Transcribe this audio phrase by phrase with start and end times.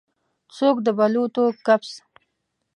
[0.57, 1.91] څوک د بلوطو کپس